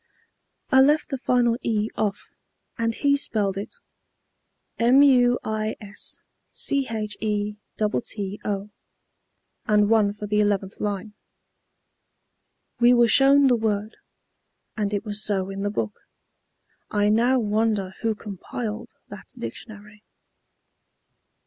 I 0.71 0.81
left 0.81 1.09
the 1.09 1.19
final 1.19 1.57
'e' 1.61 1.91
off, 1.95 2.33
and 2.75 2.95
he 2.95 3.15
spelled 3.15 3.55
it 3.55 3.75
'muischetto' 4.79 5.29
and 9.67 9.89
won 9.91 10.13
for 10.13 10.25
the 10.25 10.39
11th 10.39 10.79
line. 10.79 11.13
We 12.79 12.95
were 12.95 13.07
shown 13.07 13.45
the 13.45 13.55
word, 13.55 13.97
and 14.75 14.91
it 14.91 15.05
was 15.05 15.23
so 15.23 15.51
in 15.51 15.61
the 15.61 15.69
book. 15.69 15.99
I 16.89 17.07
now 17.09 17.37
wonder 17.37 17.93
who 18.01 18.15
compiled 18.15 18.95
that 19.09 19.27
dictionary." 19.37 20.03